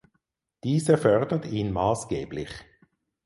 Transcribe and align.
Dieser 0.63 0.97
fördert 0.97 1.45
ihn 1.45 1.71
maßgeblich. 1.71 2.49